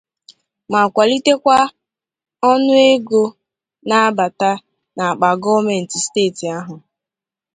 ma 0.71 0.81
kwalitekwa 0.95 1.57
ọnụego 2.51 3.23
na-abata 3.89 4.51
n'akpa 4.95 5.29
gọọmenti 5.41 5.97
steeti 6.05 6.45
ahụ 6.57 6.75